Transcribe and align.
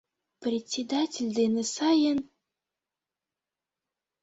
—Председатель 0.43 1.31
дене 1.39 1.63
сайын... 1.75 2.19